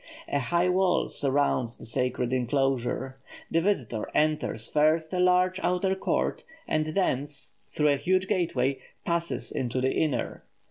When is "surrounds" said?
1.09-1.77